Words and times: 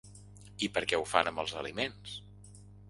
I 0.67 0.69
per 0.77 0.83
què 0.93 1.01
ho 1.01 1.05
fan 1.11 1.31
amb 1.33 1.45
els 1.45 1.55
aliments? 1.63 2.21